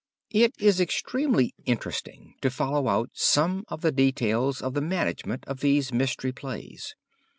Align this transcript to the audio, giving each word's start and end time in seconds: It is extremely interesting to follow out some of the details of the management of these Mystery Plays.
It 0.31 0.55
is 0.57 0.79
extremely 0.81 1.53
interesting 1.65 2.33
to 2.41 2.49
follow 2.49 2.87
out 2.87 3.11
some 3.13 3.65
of 3.67 3.81
the 3.81 3.91
details 3.91 4.59
of 4.59 4.73
the 4.73 4.81
management 4.81 5.45
of 5.45 5.59
these 5.59 5.93
Mystery 5.93 6.31
Plays. 6.31 6.95